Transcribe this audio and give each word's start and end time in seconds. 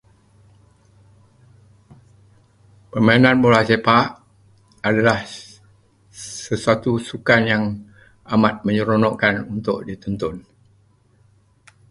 Permainan 2.91 3.35
bola 3.43 3.61
sepak 3.69 4.05
adalah 4.89 5.19
sesuatu 6.45 6.91
sukan 7.09 7.41
yang 7.51 7.63
amat 8.33 8.55
menyeronokkan 8.65 9.35
untuk 9.55 9.77
ditonton. 9.87 10.35